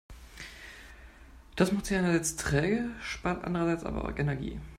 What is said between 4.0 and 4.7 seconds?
Energie.